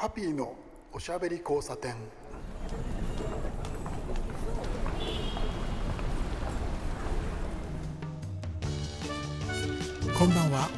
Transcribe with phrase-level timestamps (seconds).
[0.00, 0.54] ハッピーの
[0.92, 1.92] おしゃべり交差点。
[10.16, 10.68] こんばんは。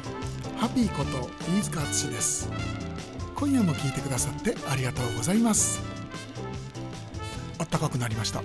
[0.57, 2.49] ハッピーこと飯塚敦です。
[3.35, 5.79] 今夜も聞いてくださってありがとうございます。
[7.59, 8.41] あったかくなりました。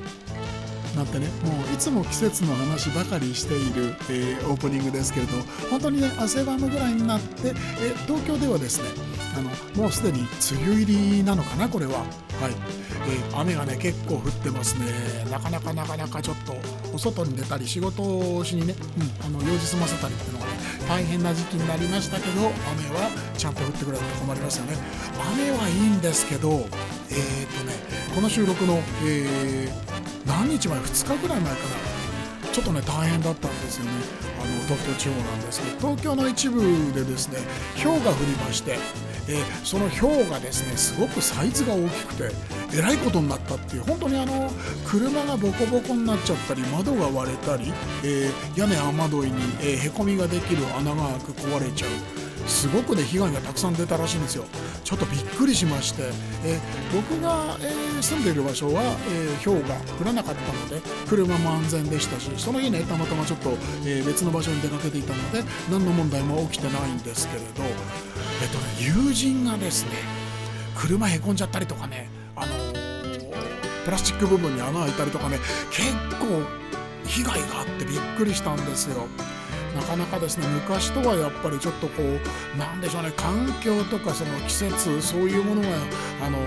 [0.94, 5.32] なんてねもういつも季節の話ばかりしている、えー、オープニングですけれど
[5.70, 9.50] 本当にね汗ばむぐらいになって、えー、東京ではですねあの
[9.82, 11.98] もうすでに梅雨入りなのかなこれは。
[12.36, 12.52] はい、
[13.08, 14.86] えー、雨がね結構降ってますね。
[15.30, 16.54] なかなかなかなかちょっと
[16.92, 20.52] お外に出たり仕事をしにね、うん、あの用事済ませたりっていうのがね
[20.88, 24.76] 大変な時期になりましたけど雨はちゃんと降ってくれると困りますよね。
[25.32, 27.72] 雨はいいんですけどえっ、とね
[28.14, 28.74] この収録の、
[29.04, 31.96] えー、何日前？2日ぐらい前かな。
[32.52, 33.90] ちょっとね大変だったんですよね。
[34.46, 36.60] の東京地方なんですけど東京の一部
[36.92, 37.38] でですね
[37.82, 38.78] 氷が降りまして
[39.28, 42.30] え、その氷がですねすごくサイズが大きくて
[42.78, 44.50] えらいことになったっていう本当にあの
[44.84, 47.72] 車がボコボコになっちゃったり窓が割れたり、
[48.04, 52.25] えー、屋根雨どいに、えー、へこみができる穴が開く壊れちゃう。
[52.46, 54.44] すごくね被害がたくさん出たらしいんですよ。
[54.84, 56.02] ちょっとびっくりしまして、
[56.44, 56.60] え、
[56.94, 67.46] 僕が、え、住んでいる場所は、えー、氷が降らなかったので車も安全でしたしその日ねたまたまちょっと、え別の場所に出かけていたので何の問題も起きてないんですけれど。
[68.42, 69.90] えっとね友人がですね
[70.74, 72.52] 車へこんじゃったりとかねあの
[73.84, 75.38] プラスチック部分に穴開いたりとかね
[75.70, 76.42] 結構
[77.06, 79.06] 被害があってびっくりしたんですよ。
[79.76, 85.68] なかなかですね昔とはやっぱりちょっとこうなんでしょうね環境とかその季節そういうものが
[86.22, 86.38] あの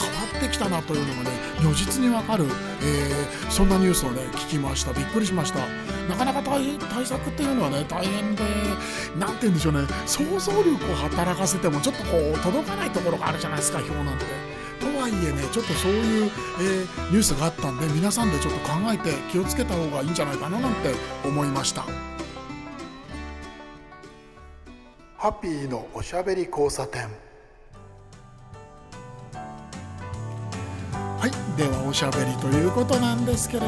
[0.00, 2.46] 変わってきたなというのがね如実にわかる、
[2.82, 5.60] えー、そんなニュースをね聞きましたびっくりしました
[6.08, 8.42] なかなか対策っていうのはね大変で
[9.18, 14.24] 何て言うんでしょうね想像力を働かせてもちょっとこう届かないところがあるじゃないですか表なんて。
[14.80, 20.92] とはいえねちょっとそういう、えー、ニュースがあったんで皆さんでちょっと考えて気をつけた方がいいんじゃないかななんて
[21.24, 22.13] 思いました。
[25.24, 27.04] ハッピーのおしゃべり交差点。
[31.18, 33.66] はいではおしゃべりということなんですけれど、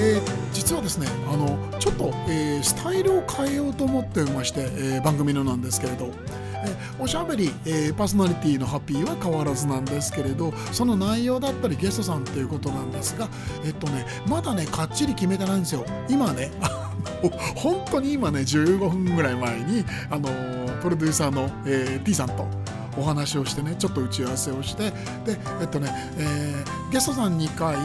[0.00, 0.22] えー、
[0.52, 6.10] 実はですねあのちょっと、えー、スタイルを変えようと思ってまして、えー、番組のなんですけれどえ
[6.98, 13.28] おしゃべり、えー、パーソナリティのハッピーは変わらずなんですけれどその内容だったりゲストさんということなんですが
[13.64, 15.86] えっとねまだねかっちり決めてないんですよ。
[16.08, 16.50] 今ね
[17.56, 20.28] 本当に今ね15分ぐらい前にあの
[20.78, 22.46] プロデューサーの、えー、T さんと
[22.98, 24.90] お話をしてねちょっと打ち合わせをして
[25.24, 27.76] でえっとね、えー、ゲストさん2回、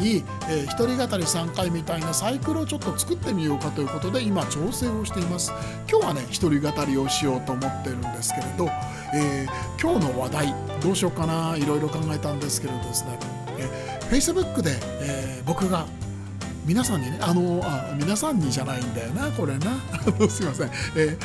[0.49, 5.53] えー、一人語り3回みたいなサイクルをちょっと作ってみようかということで今調整をしています。
[5.89, 8.69] 今日はね一人語りをしようと思ってるんですけれど、
[9.13, 13.19] えー、今日の話題どうしようかないろいろ考えたんですけれどですね、
[13.59, 14.71] え、Facebook で、
[15.01, 15.85] えー、僕が
[16.65, 19.73] 皆さんにねあのあ皆さんにじゃないんだよなこれな。
[20.29, 21.17] すいません、え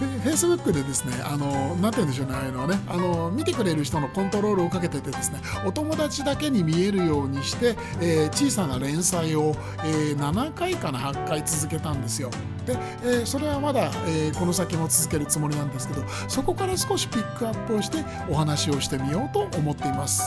[0.00, 12.30] ー、フェイスブックでですねあのなんて言うんでしょうねああいうのはねあの見てくれる人のコントロールをかけててですねお友達だけに見えるようにして、えー、小さな連載を、えー、7回かな8回続けたんですよ。
[12.66, 20.22] で、えー、それはまだ、えー、この先も続けるつもりなんですけどそこから少しピックアップをしてお話をしてみようと思っています。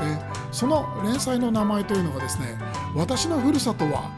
[0.00, 0.18] え
[0.52, 2.58] その連載の名前というのがですね
[2.94, 4.10] 私のふるさとは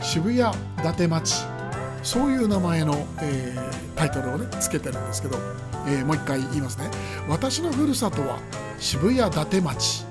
[0.00, 1.54] 渋谷伊達町。
[2.04, 5.38] そういう名前の、えー、タイトルをねつけてるんですけど、
[5.86, 6.90] えー、もう一回言いますね。
[7.28, 8.38] 私のふるさとは
[8.78, 10.04] 渋谷伊達町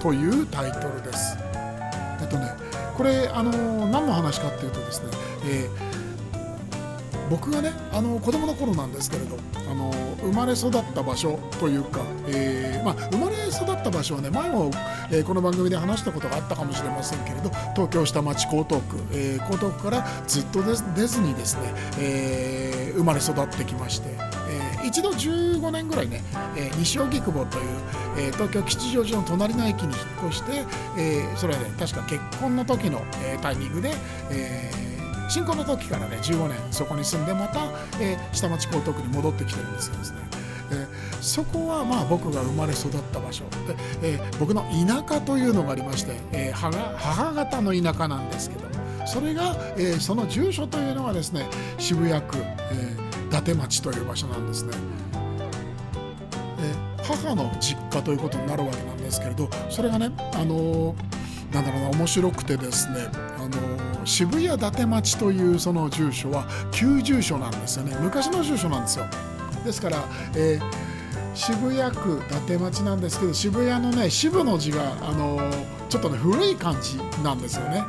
[0.00, 1.36] というタイトルです。
[2.20, 2.50] えっとね
[2.96, 5.08] これあの何の話かっていうとですね、
[5.44, 6.03] えー
[7.30, 9.36] 僕がねあの子供の頃なんですけれど
[9.70, 14.70] あの生まれ育った場所というか、えー、まあ、生まれ育った場所はね前も、
[15.10, 20.74] えー、この番組で話したことがあったかもしれませんけれど東京下町江東区、えー、江東区からずっと出
[21.06, 24.08] ずにですね、え生まれ育ってきまして、
[24.84, 26.22] 一度15年ぐらいね、
[26.56, 27.64] え西荻窪という、
[28.18, 30.64] え東京吉祥寺の隣の駅に引っ越して、
[30.96, 33.92] えそれはね確か結婚の時の、えタイミングで、
[34.30, 34.93] えー
[35.28, 37.64] 新婚の時からね15年そこに住んでまた、
[38.00, 40.18] えー、下町江東区に戻ってきてるんですよですね。
[40.70, 48.64] えー、そこはまあ僕が生まれ育った場所で、えー、僕の田舎というのがありまして、えー、母母方の田舎なんですけど
[49.06, 51.46] それが、えー、その住所というのがですね
[51.78, 54.72] 渋谷区、えー、伊達町という場所なんですね。
[56.60, 63.06] えー、母の実家ということになるわけなんですけれどそれがねあのー、なんだろうな面白くてですね
[64.04, 67.96] 渋谷伊達町というその住所は旧住所なんですよね。
[68.00, 69.06] 昔の住所なんですよ。
[69.64, 70.04] ですから、
[70.36, 70.94] えー
[71.34, 75.38] 渋谷区伊達町なんですけど渋谷のね渋の字があの
[75.88, 77.82] ちょっとね古い感じなんですよね。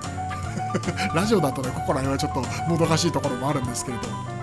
[1.13, 4.34] ラジオだとねここら辺はちょっともどかしいところもあるんですけれど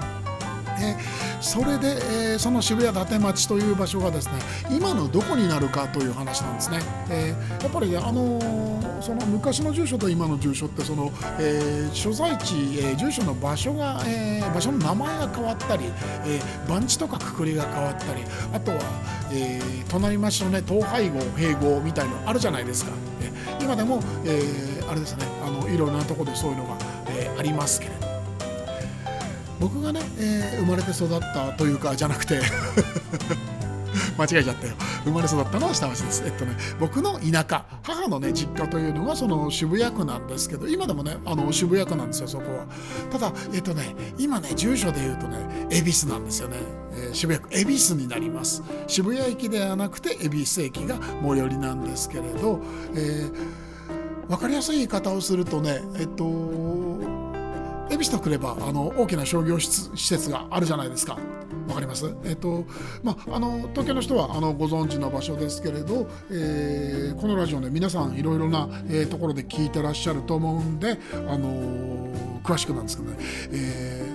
[0.82, 0.96] え
[1.40, 1.88] それで、
[2.32, 4.32] えー、その渋谷伊達町という場所がですね
[4.70, 6.79] 今のどこになるかという話なんですね、
[7.11, 15.84] えー、やっぱり、ね、あのー、その昔の住所と今の住所ってその、え所在地、え住所の場所が、え場所の名前が変わったり、
[16.26, 18.78] え番地とかくくりが変わったりあとは、
[19.32, 23.32] え隣町のね統廃合併合みたいのあるじゃないですか、え
[23.62, 24.43] 今でも、え
[24.88, 26.76] あれですねあのいろんなところでそういうのが、
[27.08, 28.01] えありますけれど
[29.62, 32.41] 僕がね、えー、生まれて育ったというかじゃなくて
[34.19, 34.75] 間違えちゃったよ。
[35.05, 36.23] 生まれ育ったのは下町です。
[36.26, 42.67] えっとね僕の田舎母のね実家というのがその渋谷区なんですけど今でもねあの渋谷区なんですよそこは。
[43.12, 45.38] ただえっとね今ね住所で言うとね
[45.70, 46.56] 恵比寿なんですよね、
[46.94, 47.55] えー、渋谷区。
[47.56, 48.62] 恵比寿になります。
[48.88, 52.61] 渋谷駅ではなくて恵比寿駅が最寄りなんですけれど、
[52.94, 56.25] えー、分かりやすい言い方をするとねえっと
[57.92, 61.18] 恵比寿とくればあの大きな商業施設があるじゃないですか。
[61.68, 62.64] わかります、えっと
[63.02, 70.98] まあ、あの東京の人はあのご存知の場所ですけれど、えー、このラジオね皆さんいろいろな、えー、ところで聞いてらっしゃると思うんで、
[71.28, 73.16] あのー、詳しくなんですけどね、
[73.52, 74.06] え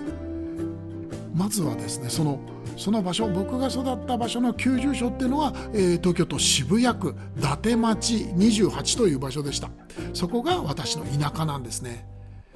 [1.33, 2.39] ー、まずはですねその
[2.75, 9.69] その場所僕が育った場所の旧住所っていうのは、えー、東京都渋谷区伊達町28という場所でした
[10.13, 12.06] そこが私の田舎なんですね。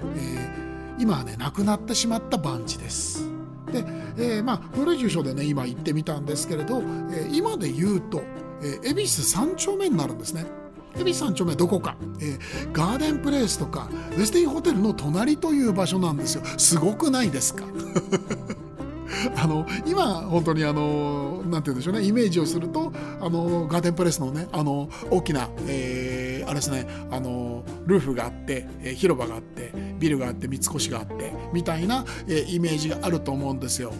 [0.00, 0.71] えー
[1.02, 3.28] 今はね亡くなってしまった番地です。
[3.72, 3.84] で、
[4.16, 8.22] えー、まあ古い住所でね今行ってみたんですけれど、えー、今で言うと、
[8.62, 10.46] えー、恵比寿三丁目になるんですね。
[10.96, 17.64] 恵比寿三丁目どこか、えー、ガーデンプレイスとかウェスティンホテルの隣という場所なんですよすごくないですか？
[19.36, 26.21] あの今本当にあのなんて言うんでしょうねイメージをするとあのガーデンプレイスのねあの大きな、えー、
[26.52, 33.92] あれですねあのルーフがあって、え、広場があってビルがあって三越があってみたいな、え、イメージがあると思うんですよ。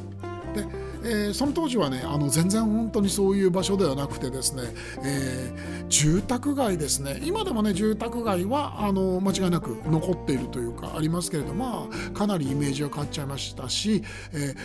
[0.54, 0.66] で
[1.04, 4.62] えー、その当時はねあの全然本当にそういう場所ではなくてですね、
[5.04, 14.56] えー、住宅街ですね今でもね住宅街はあの間違いなく残っているというかありますけれどまあかなりイメージが変わっちゃいましたし、えー、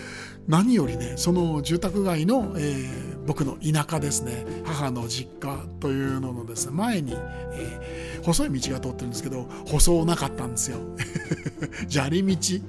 [0.47, 7.13] 何よりねその住宅街の、えー、僕の田舎ですね母の実家というののですね前に、
[7.53, 10.79] えー、細い道が通ってるんですけど舗装なかったんですよ。
[11.89, 12.61] 砂利道。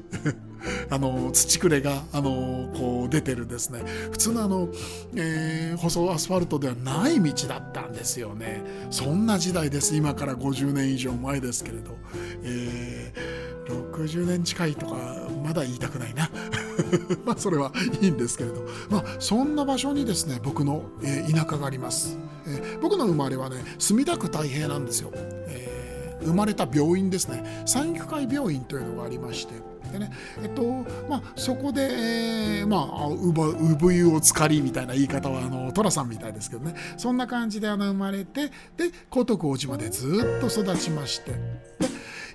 [0.90, 3.82] あの土くれがあのこう出てるですね。
[4.10, 4.68] 普通のあの、
[5.14, 8.62] えー、舗装アスファルトではない道だったんですよね。
[8.90, 9.94] そんな時代です。
[9.94, 11.96] 今から50年以上前ですけれど、
[12.42, 14.96] えー、60年近いとか
[15.44, 16.30] まだ言いたくないな。
[17.24, 18.66] まそれはいいんですけれど。
[18.90, 27.64] まあそんな場所にですね僕の、え、田舎があります、えー、僕の生まれはね墨田区太平なんですよ、えー、生まれた病院ですね。
[27.66, 29.54] 産育会病院というのがありまして
[29.88, 30.10] でね
[30.42, 30.62] えっと
[31.08, 41.32] まあそこで、えー、まあ産湯をつかりみたいな言い方はあの寅さんみたいですけどねそんな感じであの生まれてで江東区大島でずっと育ちまして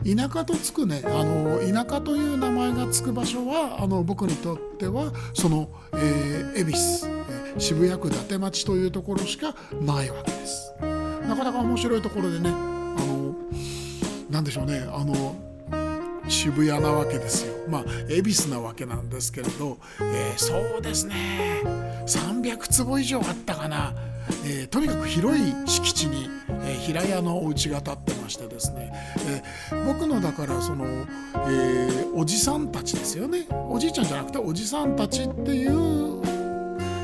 [0.03, 7.07] で田舎とつくねあの田舎という名前がつく場所はあの僕にとってはその、えー、恵比寿、
[7.57, 10.73] 渋谷区伊達町というところしかないわけです。
[11.27, 13.35] なかなか面白いところでねあの
[14.29, 15.35] なんでしょうねあの
[16.27, 17.53] 渋谷なわけですよ。
[17.67, 21.61] まあ恵比寿なわけなんですけれど、えー、そうですね。
[22.05, 23.93] 300坪以上あったかな、
[24.45, 28.91] えー、とにかく広い敷地に、えー、平屋のお家が建ってましてですね、
[29.71, 30.85] えー、僕のだからその、
[31.47, 33.47] え、おじさんたちですよね。
[33.69, 36.21] おじいちゃんじゃなくておじさんたちっていう、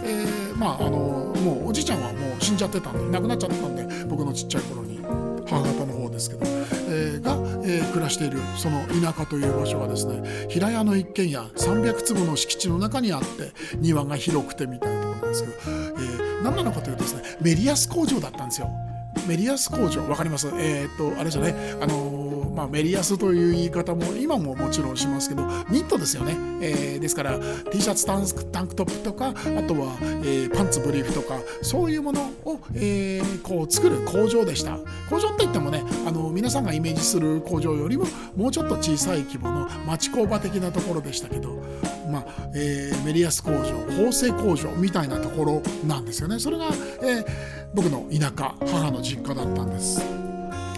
[0.04, 0.98] え、まああの
[1.40, 5.00] もうおじいちゃんはもう死んじゃってたんで亡くなっちゃったんで僕のちっちゃい頃に
[5.48, 6.46] 母方の方ですけど、
[6.90, 18.70] えー、が、えー、暮らしているその田舎という場所はですね平屋の一軒家300坪の敷地の中にあって庭が広くてみたいなところなんですけど、えー、何なのかというとですねメリヤス工場だったんですよ。
[19.28, 20.50] メリヤス工場分かります？
[20.56, 22.19] えっ、とあれじゃねあの
[22.60, 27.40] まあ、メリヤスという言い方も今ももちろんしますけどニットですよね、えー、ですから
[27.72, 29.32] T シャツタンタンクトップとかあ
[29.64, 34.78] とは、えー、パンツブリーフとかそういうものを、えー、こう作る工場でした。
[35.10, 38.04] 工場って言ってもねあの皆さんがイメージする工場よりも
[38.36, 41.64] もうちょっと小さい規模の町工場的なところでしたけど
[42.12, 43.64] まあえー、メリヤス工場
[43.96, 46.40] 縫製工場みたいなところなんですよね。
[46.40, 46.66] それが、
[47.04, 47.26] えー、
[47.74, 50.29] 僕の田舎母の実家だったんです。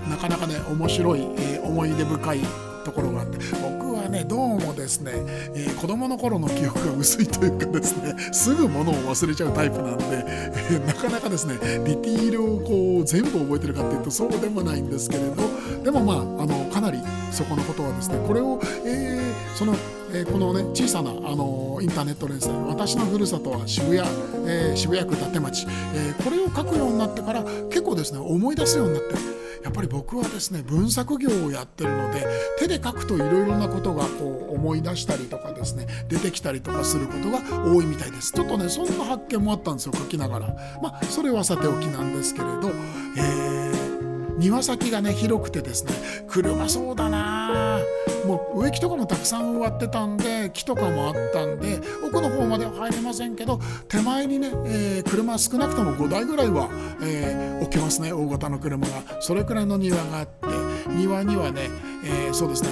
[0.10, 2.40] なかなかね面白い、えー、思い出深い
[2.84, 5.12] ところがあって僕はねどうもですね、
[5.56, 15.36] えー、子供の頃の記憶が薄いというかですねすぐ物を忘れちゃうタイプなんで、えー、なかなかですねディティールをこう全部覚えてるかっていうとそうでもないんですけれど
[15.84, 17.00] でもまああのかなり
[17.32, 19.76] そこのことはですねこれを、えー、その
[20.14, 24.00] えー、このね小さな、あのー、インターネット連載「私のふるさとは渋谷、
[24.46, 29.16] えー、渋谷区伊達町」えこれを書くようになってから結構ですね思い出すようになって
[29.64, 32.26] やっぱり僕はですね文作業をやってるので
[32.60, 38.32] 手で書くといろいろなことがこう思い出したりとかですね出てきたりとかすることが多いみたいです。
[38.32, 40.48] ちょっとねそんな発見もあったんですよ書きながら。
[40.82, 42.72] まあそれはさておきなんですけれど、
[43.18, 45.94] えー、庭先がね広くてですね
[46.28, 47.80] 車そうだな
[48.26, 56.70] もう植木とかもたくさん植わってたんで木とかもあったんで奥の方までは入れませんけど手前にね、えー、車少なくとも5台ぐらいは、
[57.02, 59.22] えー、置けますね大型の車が。
[59.22, 60.48] それくらいの庭があって
[60.90, 61.70] 庭にはね、
[62.04, 62.70] えー、そうですね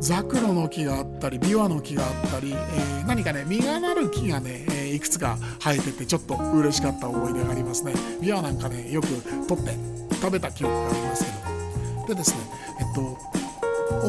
[0.00, 7.92] ザクロの木があったりビワの木があったり、えー、何かね実がなる木がね、えー、いくつか生えててちょっと嬉しかった思い出がありますね。
[8.20, 9.08] ビワなんかねよく
[9.46, 9.72] 取って
[10.20, 12.08] 食べた記憶がありますけど。
[12.08, 12.38] でですね
[12.80, 13.35] えっと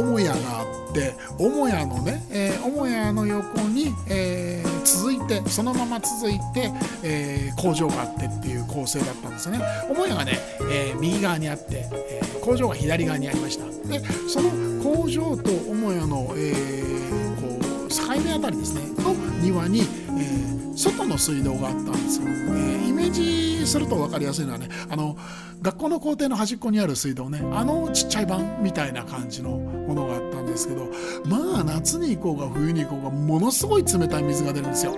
[0.04, 6.72] 母屋があって母屋のね、えー、母屋の横に、えー、続いてそのまま続いて、
[7.04, 9.60] えー、工場があってっていう構成だったんですよね。
[9.88, 10.40] 母屋がね、
[10.70, 13.66] えー、右側にあって、えー、工場が左側にありました。
[13.88, 14.50] でその
[14.84, 25.18] 工場と母屋の、えー、こう境目あたりですねの庭に、えー、外の水道があったんですよ、えー、イメージすると分かりやすいのはねあの
[25.62, 30.90] 学校の校庭の端っこにある水道ねあのちっちゃい版みたいな感じのものがあったんですけど
[31.26, 34.96] まあ夏に行こうが冬に行こうがものすごい冷たい水が出るんですよ。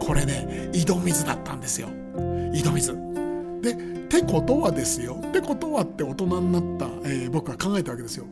[0.00, 1.88] これね井戸水だったんですよ。
[2.52, 2.96] 井戸水。
[3.60, 3.76] でっ
[4.08, 5.20] てことはですよ。
[5.28, 8.26] ってことはって大人になった、えー、僕は考えたわけですよ。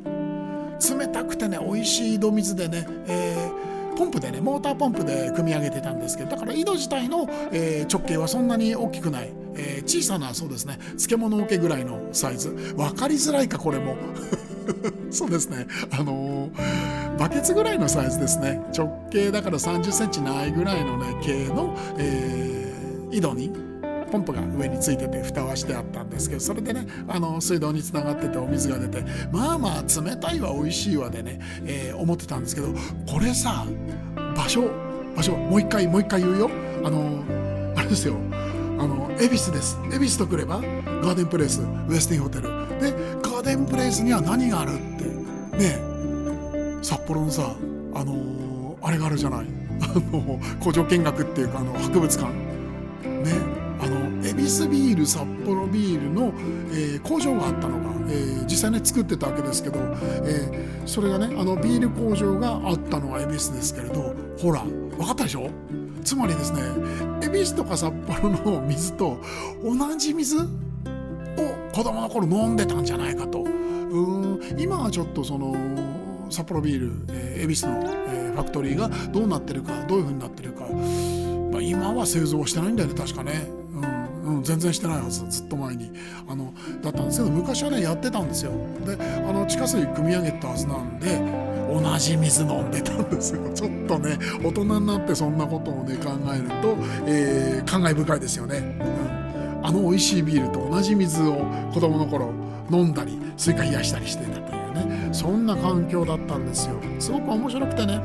[0.98, 3.65] 冷たくてね美味しい井戸水でね、えー、
[3.96, 9.32] ポンプでねモーターポンプで組み上げてたんですけどだから井戸自体の、えー、直径はそんなに大きくない。
[9.58, 12.50] えー、小さなそうですね漬物桶ぐらいのサイズ。
[12.50, 13.96] 分かりづらいかこれも。
[15.10, 15.66] そうですね。
[15.90, 18.60] あのー、バケツぐらいのサイズですね。
[18.76, 23.65] 直径だから3 0センチないぐらいのね系の、えー、井戸に
[24.06, 32.68] ポンプが上についてて蓋はしてあったんですけどそれでねあの水道につながっててお水が出てまあまあ冷たいわ美味しいわでね、えー、思ってたんですけど
[33.06, 33.66] これさ
[34.36, 34.86] 場所
[35.16, 36.50] 場所もう一回もう一回言うよ。
[36.84, 37.24] あの
[37.74, 38.16] あれですよ。
[38.78, 39.78] あの恵比寿です。
[39.90, 42.42] 恵比寿とくればガーデンプレイスウエスティンホテル。
[42.78, 45.04] でガーデンプレイスには何があるって
[45.56, 45.78] ね
[46.82, 47.56] 札幌のさ
[47.94, 49.46] あの、あれがあるじゃない。
[49.80, 52.30] あの工場見学っていうかあの博物館。
[52.30, 53.65] ね
[54.68, 56.32] ビール札幌ビールの、
[56.70, 59.78] えー、工場があったのが、えー、実際ね作ってたわけですけど、
[60.24, 65.50] えー、それがねあのビール工場があったのが恵比寿ですけれどほら分かったでしょ？
[66.04, 66.60] つまりですね
[67.22, 69.18] 恵比寿とか札幌の水と
[69.62, 70.46] 同じ水を
[71.72, 73.40] 子供の頃飲んでたんじゃないかと。
[73.40, 75.54] うん今はちょっとその
[76.28, 80.66] 札幌ビール、えー、恵比寿の、えー、ファクトリーがどうなってるかどういうふうになってるか、
[81.52, 83.48] ま、今は製造してないんだよね確かね。
[84.46, 85.92] 全然してないはずずっと前に。
[86.28, 88.52] あのだったんですけど昔はねやってたんですよ。
[88.84, 91.20] であの地下水汲み上げたはずなんで
[91.72, 93.40] 同じ水飲んでたんですよ。
[93.54, 96.76] ちょっとね大人になってそんなことをね考えると、
[97.06, 98.58] えー、感慨深いですよね、
[99.60, 102.30] うん、あの美味しいビールと同じ水を子供の頃
[102.70, 105.08] 飲んだりスイカ冷やしたりしてたというね。
[105.12, 106.76] そんな環境だったんですよ。
[106.98, 108.00] すごく面白くてね。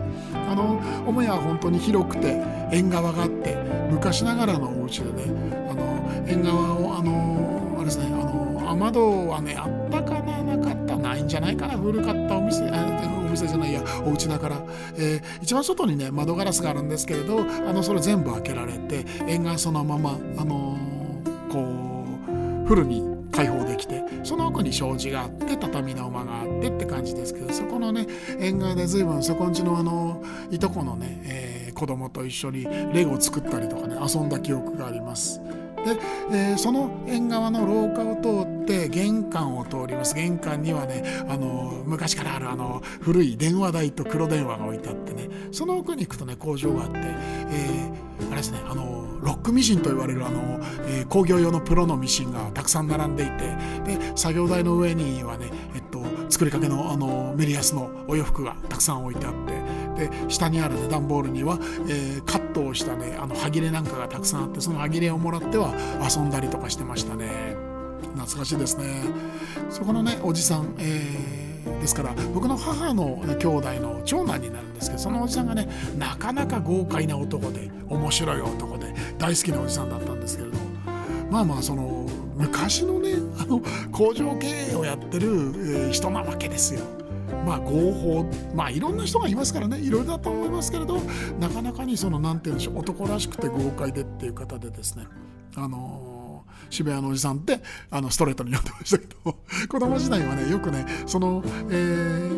[0.51, 3.55] あの母屋は本当に広くて縁側があって
[3.89, 5.23] 昔ながらのお家でね
[5.69, 5.90] あの
[6.27, 14.61] 縁側をあのあれですねあの雨戸はねあったかななかったないんじゃないかな古かったお店あお店じゃないやお家だから、
[14.97, 20.77] えー、一番外にね窓ガラスがあるんですけれどあのそれ全部開けられて縁側そのままあの
[21.49, 22.05] こ
[22.63, 28.05] うフルに開放できてその奥に障子があって畳の間があってって感じですけどそこのね
[28.39, 35.41] 縁側で随分そこんちのあのいとこのね、えー、子供と一緒にレゴを作ったりとかね遊んだ記憶があります。
[35.85, 35.99] で、
[36.31, 40.15] えー、その縁側の廊下を通って玄関を通ります。
[40.15, 45.29] 玄関にはねあの昔からあるあの古い電話台と黒電話が置いてあってね。
[45.51, 59.53] その奥に行くとね工場があって、えー、あれですねあのロックミシンと言われるあの、えー、工業用のプロのミシンがたくさん並んでいてで作業台の上にはね、えっと、作りかけのあのメリヤスのお洋服がたくさん置いてあって
[60.07, 67.71] で下にある、ね、段ボールには、えー、カットをしたねあの歯切れなんかがたくさんあってその歯切れをもらっては遊んだりとかしてましたね。
[68.15, 69.03] 懐かしいですね
[69.69, 80.57] そこのねおじさん、えー、ですから僕の母の兄弟の長男になるんですけどそのおじさんがねなかなか豪快な男で面白い男で大好きなおじさんだったんですけれど
[81.29, 86.81] まあまあその昔のねあの工場経営をやってる、えー、人なわけですよ。
[87.45, 90.99] まあ合法まあいろんな人がいますからねいろいろだと思いますけれど
[91.39, 95.05] なかなかにその何て言うんでしょう男らしくて豪快でっていう方でですね
[95.55, 99.35] あの渋谷のおじさんってあのストレートに呼んでましたけど
[99.69, 102.29] 子供時代はねよくねその、え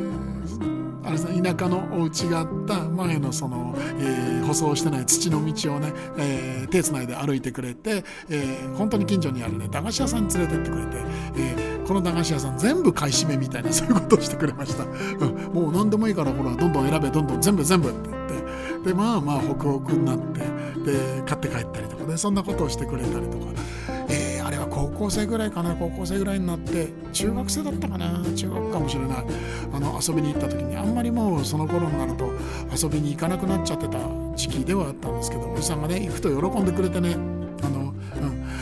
[0.45, 0.72] ー、
[1.03, 10.97] あれですね田舎のお家があった前のその、えー、舗装してない土の道をね、えー、手つないで歩いてくれて、えー、本当に近所にあるね駄菓子屋さんに連れてってくれて、
[11.37, 18.33] えー、この駄菓子屋さん全部買い占めみたいな そういうことをしてくれました、うん、もう何でもいいからほらどんどん選べどんどん全部全部って言って。
[18.83, 20.39] でまあまあホクホクになって
[20.83, 23.45] で買って帰ったりとかねそんなことをしてくれたりとか、
[24.83, 29.25] 高校生ぐらいかな高校生ぐらいになって中学生だったかな中学かもしれない
[29.73, 32.31] あの遊びに行った時にあんまりもうその頃になると
[32.75, 33.99] 遊びに行かなくなっちゃってた
[34.35, 37.93] 時期ではあったんですけどおじさんがね行くと喜んでくれてねあの、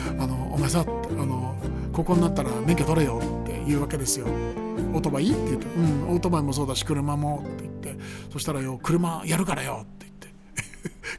[0.10, 0.86] うん、あのお前さあ
[1.26, 1.56] の
[1.92, 4.28] ここになったら免許取れよって言うわけですよ。
[4.94, 5.32] オートバイ？
[5.32, 10.01] って言って、うん、オートバイもそうだし車もって言ってそしたらよ車やるからよって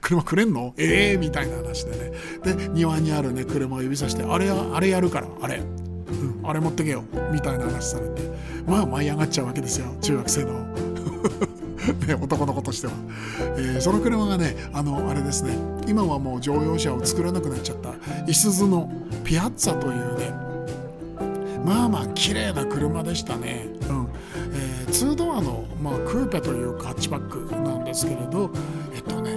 [0.03, 0.75] 車くれんの？
[0.77, 2.13] ええー、みたいな話でね。
[2.45, 7.05] で庭にあるね車を指さしてあれあれやるからあれ、うん、あれ持ってけよ。
[7.33, 8.31] みたいな話されて。
[8.67, 9.87] まあ舞い上がっちゃうわけですよ。
[10.03, 10.53] 中学生の。
[12.07, 12.93] ね、男の子としては、
[13.57, 15.57] えー、その車がねあのあれですね。
[15.87, 17.93] 今はもう乗用車を作らなくなっちゃった。
[18.31, 18.93] いすゞの
[19.25, 20.33] ピアッツァというね。
[21.65, 24.09] まあまあ綺麗な車でしたね、うん。
[24.53, 28.51] えー、2ドアの、まあ、クーペというかハッチバックなんですけれど。
[28.95, 29.37] えっとね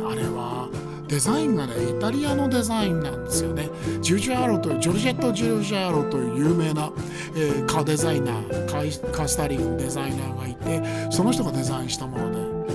[1.16, 3.70] デザインがねイタリアのデザインなんですよね。
[4.02, 6.92] ジュジャーロというジョルジェット・ジュジャーロという有名な、
[7.38, 12.66] えー、カーデザイナーカースタリングデザイナーがいてその人がデザインしたもので。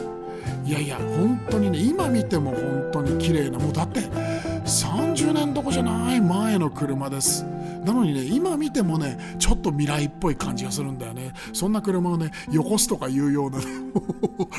[0.64, 4.00] いやいや本当にね今見ても本当に綺麗なもうだって
[4.64, 7.44] 30年どこじゃない前の車です。
[7.84, 11.32] なのにね今見てもねちょっと未来っぽい感じがするんだよね。
[11.52, 13.64] そんな車をねよこすとかいうような、ね、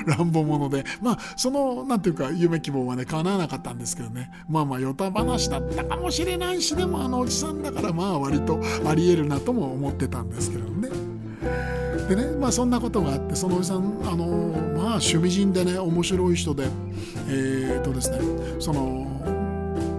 [0.17, 0.83] 乱暴者で。
[1.01, 4.31] まあそのなんていうか夢希望はね叶わなかったんですけどね。
[4.49, 10.89] まあまあヨタ話だったかもしれないしでもあのおじさんだからまあ割とありえるなとも思ってたんですけどね。
[12.09, 14.25] でねまあそんなことがあってそのおじさんあの
[14.75, 16.65] まあ趣味人でね面白い人で
[17.27, 18.19] えー、っとですね
[18.59, 19.07] その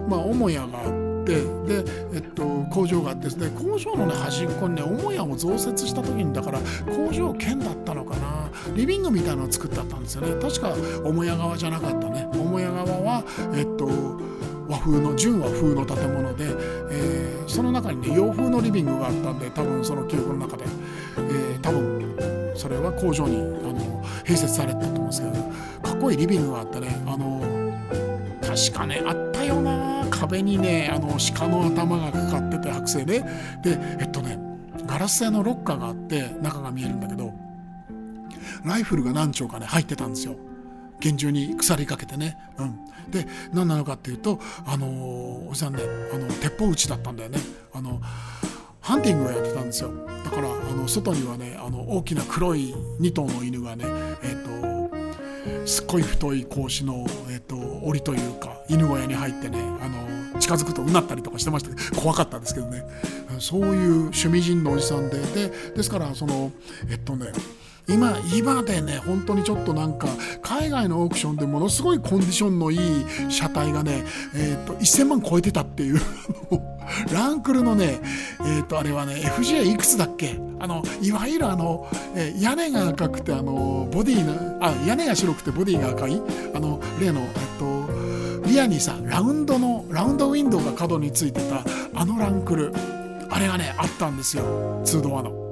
[0.07, 1.43] まあ母屋があってで、
[2.13, 8.49] えっと、工場があってですね工場の、ね、端っこにね母屋を増設した時にだから工場兼だったのかな。
[8.75, 10.41] リビングみたいなのを作ってあったんですよね。
[10.41, 12.27] 確か母屋側じゃなかったね。
[12.33, 13.23] 母屋側は
[13.55, 13.87] えっと
[14.67, 16.45] 和風の純和風の建物で、
[16.91, 20.63] えー、その中にね洋風のリビングがあったんで多分その記憶の中で、
[21.17, 25.33] えー、多分それは工場にあの併設されてたと思うんですけど
[25.81, 27.03] かっこいいリビングがあってね。
[27.05, 27.41] あの
[28.41, 29.92] 確かねあったよな。
[30.23, 33.19] 壁にねあの鹿の頭がかかってて剥製で
[33.61, 34.39] でえっとね
[34.85, 37.33] ガラス製のロッカーがあって中が見えるんだけど
[38.63, 40.35] ライフルが何丁かね入ってたんですよ。
[40.99, 42.79] 厳重に鎖かけてね、うん、
[43.11, 44.87] で何なのかっていうとあの
[45.49, 45.81] おじさんね
[46.13, 47.39] あの鉄砲撃ちだったんだよね。
[47.73, 47.99] あの
[48.79, 49.91] ハンティングをやってたんですよ。
[50.23, 53.83] だからあの外にはねあの大きな黒い2頭の犬がね
[54.23, 54.72] えっ、と
[55.65, 62.83] すっごい太い格子の、えーと、檻というか犬小屋に入ってねあの近づくとうなったりとかしてましたけど怖かったですけどね。
[63.39, 66.51] そういう趣味人のおじさんででですからその
[66.89, 67.27] えっとね
[67.87, 70.07] 今今でね本当にちょっとなんか
[70.41, 74.03] 海外のオークションでものすごいコンディションのいい車体がね、
[74.35, 75.99] えーと、1000万超えてたっていう
[77.13, 77.99] ランクルのね
[78.45, 80.39] えっ、ー、とあれはね FJ いくつだっけ？
[80.59, 86.21] あのいわゆるあの、えー、屋根が赤くてあのボディのあ屋根が白くてボディが赤い？
[86.55, 91.63] あの例のえっ、とリアにさラウンドのラウンドウィンドウが角についてた
[91.99, 92.73] あのランクル
[93.29, 94.43] あれがねあったんですよ。
[94.85, 95.42] 2ドアの。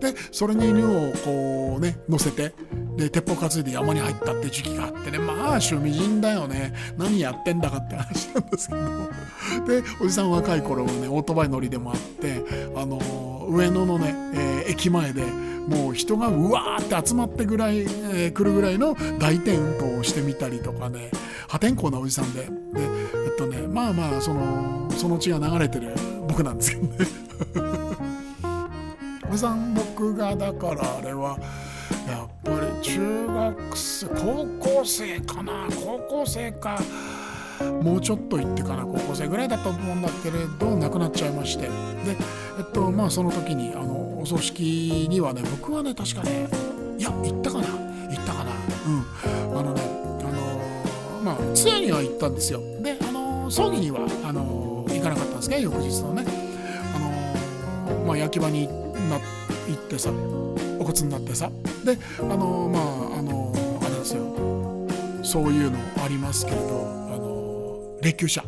[0.00, 2.52] でそれに犬をこうね乗せて
[2.96, 5.18] で鉄砲担いで山に入ったって時期があってね。
[5.18, 6.74] まあ趣味人だよね。
[6.96, 8.80] 何やってんだかって話なんですけど。
[9.66, 21.10] でおじさん若い頃はねオートバイ乗りでもあってあの上野のね、えー、駅前でもう人がうわーって集まってぐらい、えー、来るぐらいの大転倒をしてみたりとかね。
[21.48, 22.42] 破天荒なおじさんで。
[22.42, 22.48] で
[23.26, 25.94] えっとねまあまあそのその血が流れてる
[26.26, 27.67] 僕なんですけどね。
[29.36, 31.38] さん僕がだからあれは
[32.06, 36.78] やっぱり中学生高校生かな高校生か
[37.82, 41.70] もうちょっと行ってから高校生ぐらいだったと思うんだけれど亡くなっちゃいましてで
[42.58, 46.48] えっとまあその時にあのお葬式にはね僕はね確かね
[46.98, 48.50] いや行ったかな行ったかな。
[48.86, 49.58] うん。
[49.58, 49.82] あのね
[50.20, 56.24] あのまあ通夜には行ったんですよであの葬儀にはあの行かなかったんですね翌日のね
[56.94, 59.18] あのまあ焼き場に行ってな
[59.68, 60.10] 行ってさ
[60.78, 61.50] お骨になってさ。
[61.84, 62.78] であのま
[63.16, 64.24] ああのあれですよ。
[65.22, 66.64] そういうのありますけれど
[67.10, 68.44] あの霊柩車。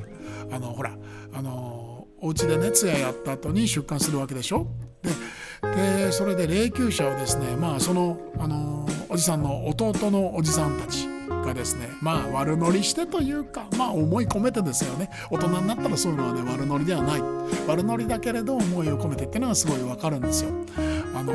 [0.53, 0.97] あのほら
[1.33, 4.67] あのお家でね通夜やった後に出棺するわけでしょ。
[5.03, 5.11] で
[6.07, 15.11] でそれで霊柩車をですねまあそのあのおじさんの弟のおじさんたちがですねまあ悪乗りしてというかまあ思い込めてですよね。
[15.31, 17.23] 大人になったらそういうのはね悪乗りではない。
[17.67, 20.51] 悪乗りだけれど思いを込めてっていうのはすごいわかるんですよ。
[21.15, 21.33] あの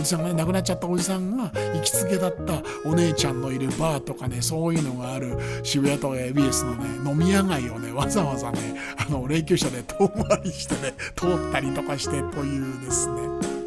[0.00, 13.59] おじさんが、ね、亡くなっちゃったおじさんが行きつけだったお姉ちゃんのいるバーとかねそういうのがある渋谷とか ABS のね飲み屋街をねわざわざねあの霊柩車で遠回りしてね通ったりとかしてというですね。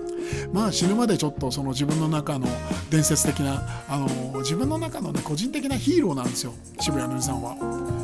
[0.54, 2.48] まあ死ぬまでちょっとその自分の中の
[2.92, 6.54] 伝説的なあの自分の中のね個人的なヒーローなんですよ。
[6.80, 7.58] 渋谷のおじさんは。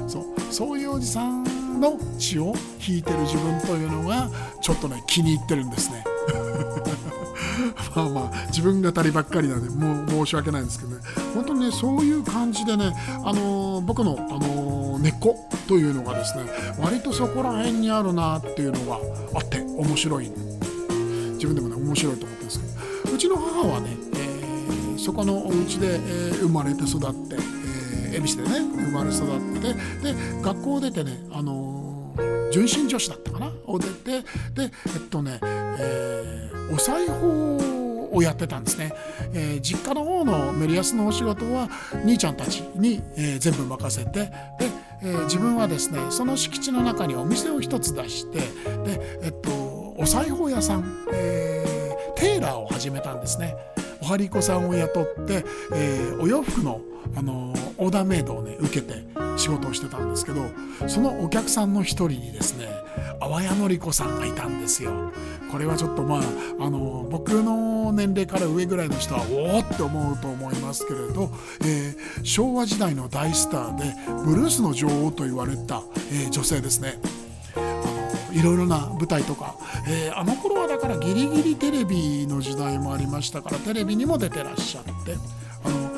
[0.08, 0.24] そう。
[0.52, 2.54] そういうおじさんの血を
[2.86, 4.30] 引いてる自分というのが
[4.62, 6.04] ちょっとね気に入ってるんですね。
[7.96, 10.98] まあまあ自分語りばっかりなんでもう申し訳ないんですけどね。
[11.36, 16.46] 本当にねそういう感じでね、あのー、僕の、あのー、根っこというのがですね
[16.80, 19.00] 割とそこら辺にあるなっていうのが
[19.36, 20.49] あって面白いんです
[21.40, 27.38] 自分でもね面白いと思ってるんですけどうちの母はね、えー、そこのお家で、えー、生まれて育って、
[28.12, 29.74] えー、恵比寿でね生まれ育って
[30.14, 33.52] で学校を出てね、あのー、純真女子だったかな？
[33.66, 34.26] を出てで
[34.58, 38.92] えっとね、えー、お裁縫をやってたんですね、
[39.34, 41.70] えー、実家の方のメリヤスのお仕事は
[42.04, 44.32] 兄ちゃんたちに、えー、全部任せてで、
[45.04, 49.69] えー、自分はですねその敷地の中にお店を一つ出してでえっと
[50.10, 53.56] 裁縫屋さん、えー、テーラーを始めたんですね。
[54.02, 55.46] おはりこさんを雇って、
[55.76, 56.82] えー、お洋服の、
[57.16, 59.04] あのー、オーダーメイドをね受けて
[59.38, 60.42] 仕事をしてたんですけど
[60.88, 62.70] そのお客さんの一人にですね
[63.20, 65.12] 淡谷のり子さんがいたんですよ。
[65.52, 66.22] これはちょっとまあ、
[66.60, 71.30] あのー、僕の年齢から上ぐらいの人はおおって思うと思いますけれど、
[71.62, 73.94] えー、昭和時代の大スターで
[74.26, 76.98] ブルースの女王と言われた、え、女性ですね。
[78.32, 79.56] いろいろな舞台とか、
[79.88, 85.16] えー、あの頃はだからギリギリテレビの時代もありましたからテレビにも出てらっしゃって
[85.64, 85.92] あの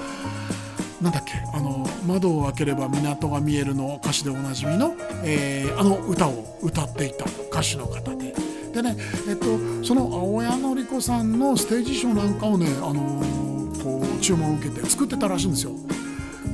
[1.01, 8.33] なんだっけあの窓を開ければ港が見えるの歌詞でおなじみの、えー、あの歌を歌っていた歌手の方で。
[8.71, 8.95] でね、
[9.27, 15.73] えっと、その青谷のり子さんのステージショーなんかをね、あのー、こう注文を受けて作ってたらしいんですよ。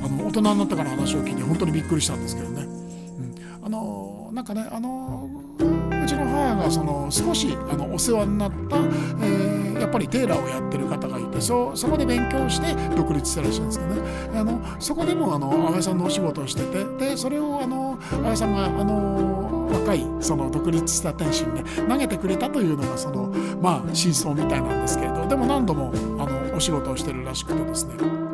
[0.02, 2.62] あの大人になったから話を聞いて本当にびっくりしたんですけどね。
[2.62, 5.27] うん、あのー、なんかね、あのー、
[6.58, 14.08] がその少しあのお世話になった、えー、やっぱりテーラーをやってる方がいてそそこで勉強して独立したらしいんですけどね。
[14.34, 28.27] あのそこでもあの淡谷さんのお仕事をしててでそれをあの淡谷さんがあの若いその独立した天使にね投げてくれたというのがそのまあ真相みたいなんですけれどでも何度もあのお仕事をしてるらしくてですね。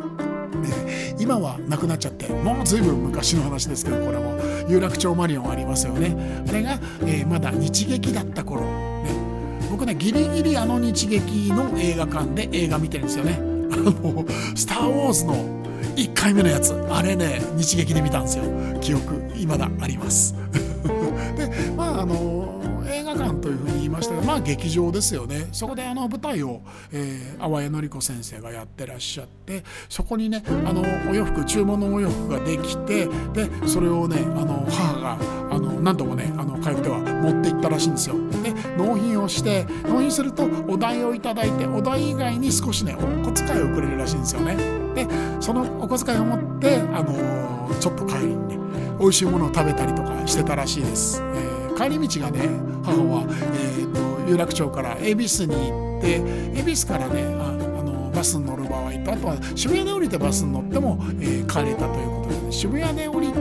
[0.67, 4.35] え今はなくなっちゃってもう随分昔の話ですけどこれも。
[4.69, 6.17] 有楽町マリオンありますよね。
[6.49, 8.69] あれが、えー、まだ日劇だった頃、ね、
[9.71, 13.39] 僕ねギリギリあの日劇の映画館で映画見てるんですよね。
[13.73, 14.25] あの
[14.55, 15.35] 「スター・ウォーズ」の
[15.97, 16.73] 1回目のやつ。
[16.91, 18.45] あれね日劇で見たんですよ。
[18.81, 20.35] 記憶未だあります。
[21.37, 22.15] でまああの
[24.05, 25.49] したがまあ劇場ですよね。
[25.53, 26.61] そこであの舞台を、
[26.93, 35.19] えー、淡谷の子先生がやってらっしゃってそこにねあのお洋服注文のお洋服ができてでそれをねあの母が
[35.51, 38.17] あの何度もねあの通っては持って行ったらしいんですよ。
[38.43, 44.57] で納品をして納品するとお代をいただいてお代以外に少しねお小遣いをくれるらしいんですよね。
[44.95, 45.07] で
[45.41, 48.59] そのお小遣いを持ってあのちょっと帰りにね
[48.99, 52.49] 美味しいものを食べたりとかしてたらしいです、えー帰り道がね
[52.85, 53.74] 母は、えー、
[54.27, 56.23] 有楽町から恵比寿に行って
[56.59, 63.39] 恵比寿からねあのバスに乗る場合とあとは渋谷で降りてバスに乗っても、えー、帰れたということで、ね、渋谷で降りて、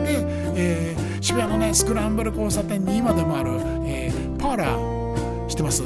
[0.56, 3.52] えー、渋谷のねスクランブル交差点に今でもある、
[3.86, 5.84] えー、パーラー知ってます、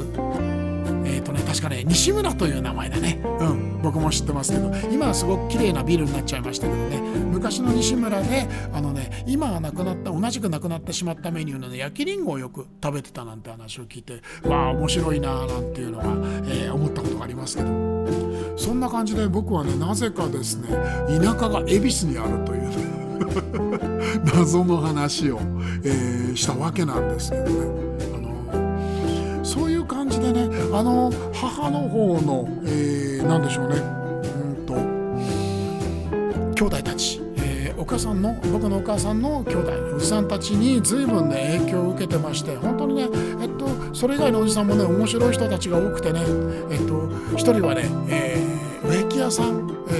[1.48, 3.20] 確かね西村という名前だね。
[3.40, 6.98] うん僕も知ってますけど今はすごく綺麗なビルになっちゃいましたけどね。
[7.32, 16.04] 昔の西村であのね今はなくなった同じくなくなってしまったメニューの、ね、焼きりんごをよく食べてたなんて話を聞いてわあ面白いなーなんていうのが、
[16.48, 18.28] えー、思ったことがありますけど。
[18.58, 20.68] そんな感じで僕はねなぜかですね
[21.06, 22.68] 田舎が恵比寿にあるという
[24.34, 25.38] 謎の話を、
[25.84, 27.87] えー、したわけなんですけどね。
[29.48, 30.42] そういう感じでね
[30.74, 33.76] あの母の方の、えー、何でしょうね。
[33.76, 33.82] う
[34.52, 34.74] んと
[36.54, 37.22] 兄弟たち。
[37.40, 43.08] えお母さんの僕のお母さんの兄弟おじさんたちに随分ね影響を受けてまして本当にね
[43.40, 46.20] えっとそれ以外のおじさんもね面白い人たちが多くてね
[46.70, 49.92] えっと一人はね、えー、植木屋さん、え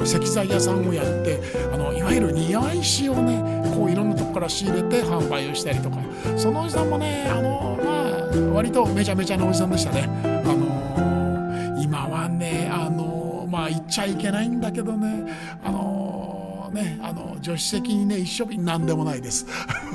[0.00, 1.40] ー、石材屋さんをやって
[1.72, 5.98] あのいわゆる庭石をねこういろんなとこから仕入れて販売をしたりとか。
[6.36, 10.08] そのおじさんもねあのまあ割とめちゃめちゃなおじさんでしたね。
[10.24, 15.30] あの今はねあのまあ言っちゃいけないんだけどね。
[15.62, 19.46] あのねあの助手席にね一生懸命何でもないです。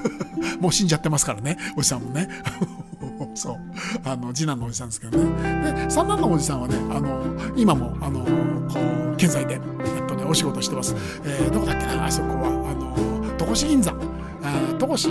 [0.62, 2.28] もう死んじゃってますからねおじさんもね。
[3.34, 3.58] そう。
[4.04, 5.74] あの次男のおじさんですけどね。
[5.74, 7.24] で三男のおじさんはねあの
[7.56, 8.20] 今もあの
[8.70, 8.80] こ
[9.13, 12.50] う健在で、えっとね、お仕事してます、えー、どこだっけなあそこは。
[13.51, 13.93] 越銀座。
[14.79, 15.09] 戸越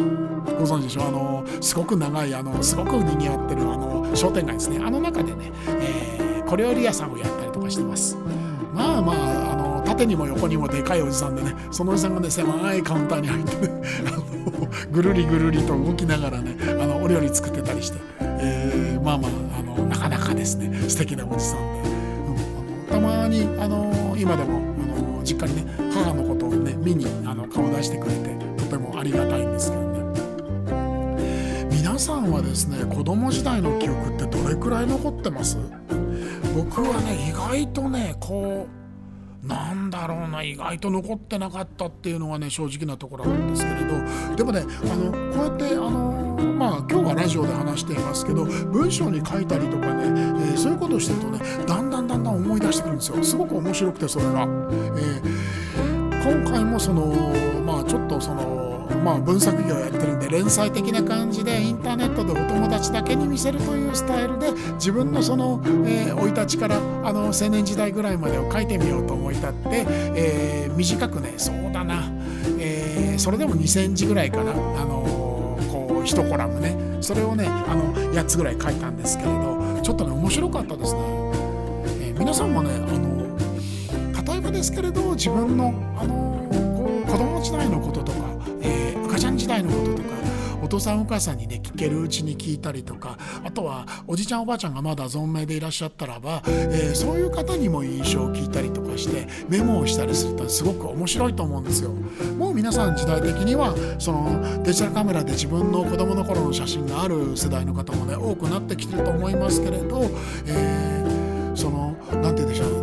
[0.59, 1.03] ご存知でしょ？
[1.07, 4.81] あのすごく長いあのすごくにぎわってるあの商店街ですね。
[4.83, 8.17] あの中でね、えー、小料理屋さんをやったりとかしてます。
[8.75, 13.83] まあまああの縦にも横にもでかいおじさんでねそのおじさんがね狭いカウンターに入ってね
[14.91, 21.91] ぐるりぐるりと動きながらねあのお料理作ってたりして、えー、まあまああのなかなかですね素敵なおじさんで、
[22.97, 26.30] うん、あのたまにあの今でもあの実家にね母のことをね
[26.81, 29.91] 見にあの顔出してくれてとてもありがたいんですけどね。
[31.71, 35.59] 皆さんはですね子供時代の記憶ってどれくらい残ってます？
[36.55, 38.67] 僕はね意外とねこ
[39.45, 44.37] うなんだろうな意外と残ってなかったっていうのがね正直なところなんですけれど。
[44.37, 53.23] でもねあのこうやってあのまあ今日はラジオで話していますけど文章に書いたりとかね、えー、そういうことをしてるとねだんだんだんだん思い出してくるんですよ。
[53.25, 54.43] すごく面白くてそれが。
[54.43, 55.23] えー、
[56.23, 57.07] 今回もその
[57.65, 58.71] まあちょっとその
[59.05, 72.11] まあ、文作業やってるんで連載的な感じでインターネットでお友達だけに見せるというスタイルで自分のその生、えー、い立ちからあの青年時代ぐらいまでを書いてみようと思い立って、えー、短くねそうだな、
[72.59, 74.55] えー、それでも2センチぐらいかな、あ
[74.85, 81.01] のこう1コラムねそれをねあの8つぐらい書いたんですけれどちょっとね面白かったですね。
[82.03, 83.10] え皆さんもねあの
[84.61, 88.19] ですけれど自分のあのこう子供時代のこととか
[88.61, 90.11] え、赤ちゃん時代のこととか
[90.63, 101.93] お父さんお母さんにね聞けるうちに聞いたりとかあとはおじちゃんおばあちゃんがまだ存命でいらっしゃったらば、えー、そういう方にも印象を聞いたりとかしてメモをしたりするとすごく面白いと思うんですよ。
[102.37, 110.03] もう皆さん時代的にはそのデジタルカメラで自分の子供の頃の写真がある世代の方もね多くなってきてると思いますけれど、
[110.45, 112.81] えー、その何て言うんでしょう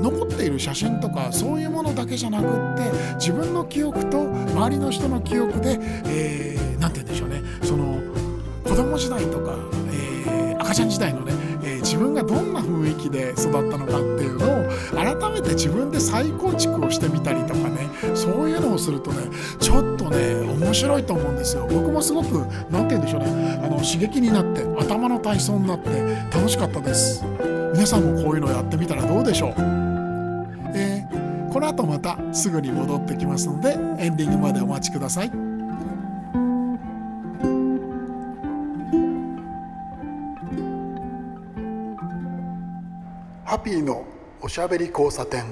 [0.59, 7.41] 写真とかそういうものだけじゃなくって自分の記憶と周りの人の記憶で何、えー、て言うんでしょうね。
[7.63, 7.99] その
[8.63, 9.55] 子供時代とか、
[9.91, 19.23] えー、赤ちゃん時代のね、えー、自分がどんな雰囲気で育ったのかっていうのを改めて自分で再構築をしてみたりとかねそういうのをするとね
[19.59, 21.67] ちょっとね面白いと思うんですよ。
[21.71, 23.61] 僕もすごく何て言うんでしょうね。
[23.63, 25.89] あの刺激になって頭の体操になって
[26.33, 27.23] 楽しかったです。
[27.73, 29.51] 皆さんもこういうのやってみたらどうでしょう、
[31.57, 35.29] この後またすぐに戻ってきますのでエンディングまでお待ちください。
[43.43, 44.05] ハッピーの
[44.39, 45.45] おしゃべり交差点。
[45.45, 45.47] は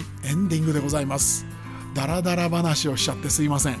[0.00, 1.46] いエンディングでございます。
[1.94, 3.76] ダラダラ話をしちゃってすいません。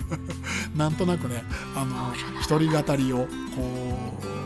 [0.74, 1.44] なんとなくね
[1.76, 3.26] あの一人語りをこ
[3.90, 3.93] う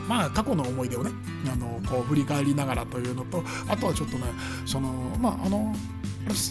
[0.08, 1.10] まあ過去の思い出をね
[1.52, 4.24] あのこう振り返りながらというのとあとはちょっとね
[4.66, 4.90] その
[5.20, 5.74] まああの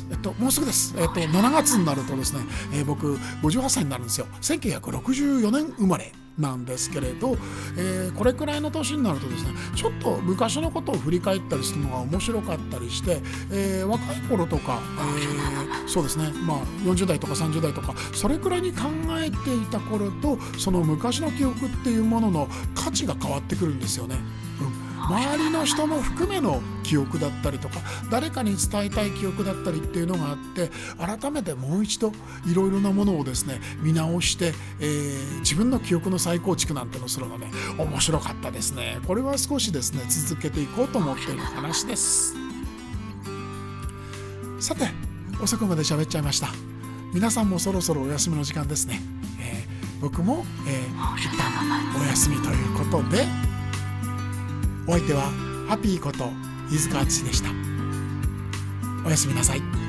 [0.10, 2.40] えっと、もうすぐです、えっと、7月になるとですね、
[2.74, 4.26] えー、僕58歳になるんですよ。
[4.42, 6.12] 1964年生まれ。
[6.38, 7.36] なんですけれど、
[7.78, 13.22] えー、これくらいの年になるとですねちょっと昔のことを振り返ったりするのが面白かったりして、
[13.52, 18.84] えー、若い頃とか、えー、そうですねまあ40代とか30代とかそれくらいに考
[19.20, 24.18] えていた頃とその昔の記憶っていうものの価値が変わってくるんですよね。
[24.62, 24.77] うん
[25.08, 27.80] 周りの人も含めの記憶だったりとか
[28.12, 32.12] 誰かに伝えたい記憶だったりっていうのがあって改めてもう一度
[32.46, 39.00] いろいろなものをですね見直して、えー、自分の記憶の再構築なんてのするのね面白かったですね。
[39.08, 42.36] これは少しですね続けていこうと思っている話です。
[44.60, 44.90] さて
[45.42, 46.50] 遅くまで喋っちゃいました。
[47.14, 49.00] 皆さんもそろそろお休みの時間ですね、
[49.40, 51.48] えー、僕も、えー、一旦
[52.00, 53.26] お休みということで
[54.88, 55.24] お相手は
[55.68, 56.32] ハッピーこと
[56.72, 57.50] 飯塚敦でした。
[59.06, 59.87] おやすみなさい。